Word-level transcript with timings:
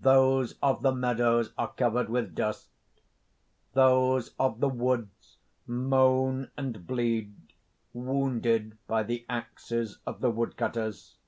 Those 0.00 0.54
of 0.62 0.80
the 0.80 0.92
meadows 0.92 1.52
are 1.58 1.70
covered 1.70 2.08
with 2.08 2.34
dust; 2.34 2.70
those 3.74 4.34
of 4.40 4.60
the 4.60 4.68
woods 4.70 5.36
moan 5.66 6.50
and 6.56 6.86
bleed; 6.86 7.34
wounded 7.92 8.78
by 8.86 9.02
the 9.02 9.26
axes 9.28 9.98
of 10.06 10.22
the 10.22 10.30
woodcutters. 10.30 11.18